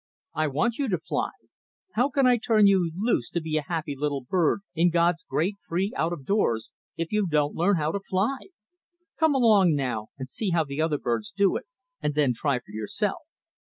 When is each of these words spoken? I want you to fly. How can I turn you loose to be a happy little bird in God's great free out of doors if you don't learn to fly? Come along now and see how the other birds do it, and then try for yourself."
I 0.33 0.47
want 0.47 0.79
you 0.79 0.89
to 0.89 0.97
fly. 0.97 1.29
How 1.91 2.09
can 2.09 2.25
I 2.25 2.37
turn 2.37 2.65
you 2.65 2.91
loose 2.97 3.29
to 3.29 3.39
be 3.39 3.57
a 3.57 3.61
happy 3.69 3.95
little 3.95 4.21
bird 4.23 4.61
in 4.73 4.89
God's 4.89 5.23
great 5.23 5.57
free 5.61 5.93
out 5.95 6.11
of 6.11 6.25
doors 6.25 6.71
if 6.97 7.11
you 7.11 7.27
don't 7.27 7.53
learn 7.53 7.75
to 7.75 7.99
fly? 7.99 8.47
Come 9.19 9.35
along 9.35 9.75
now 9.75 10.07
and 10.17 10.27
see 10.27 10.49
how 10.49 10.63
the 10.63 10.81
other 10.81 10.97
birds 10.97 11.29
do 11.31 11.55
it, 11.55 11.67
and 12.01 12.15
then 12.15 12.33
try 12.33 12.57
for 12.57 12.71
yourself." 12.71 13.19